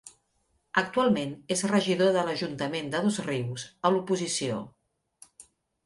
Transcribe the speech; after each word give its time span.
Actualment 0.81 1.35
és 1.57 1.61
regidor 1.73 2.11
de 2.17 2.25
l'Ajuntament 2.29 2.91
de 2.95 3.05
Dosrius 3.09 3.69
a 3.91 3.95
l'oposició. 3.97 4.61